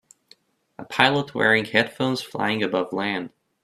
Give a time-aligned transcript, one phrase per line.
[0.79, 3.29] A pilot wearing headphones flying above land